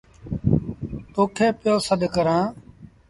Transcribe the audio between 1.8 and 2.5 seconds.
سڏ ڪرآݩ۔